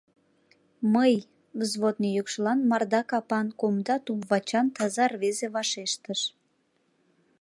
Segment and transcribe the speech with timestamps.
[0.93, 1.13] —Мый!—
[1.59, 6.21] взводный йӱкшылан марда капан, кумда туп-вачан таза рвезе вашештыш.